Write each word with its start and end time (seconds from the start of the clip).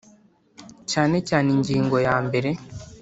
Cyane 0.91 1.17
cyane 1.29 1.47
ingingo 1.57 1.95
ya 2.07 2.15
mbere 2.25 2.49